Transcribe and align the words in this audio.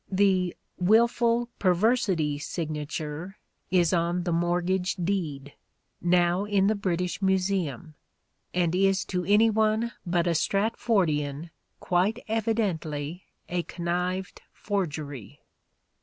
The" 0.11 0.55
wilful 0.79 1.47
perversity" 1.59 2.39
signature 2.39 3.37
is 3.69 3.93
on 3.93 4.23
the 4.23 4.31
mortgage 4.31 4.95
deed, 4.95 5.53
now 6.01 6.43
in 6.43 6.65
the 6.65 6.73
British 6.73 7.21
Museum, 7.21 7.93
and 8.51 8.73
is 8.73 9.05
to 9.05 9.23
any 9.25 9.51
one 9.51 9.91
but 10.03 10.25
a 10.25 10.33
Stratfordian 10.33 11.51
quite 11.79 12.17
evidently 12.27 13.25
a 13.47 13.61
connived 13.61 14.41
forgery. 14.51 15.43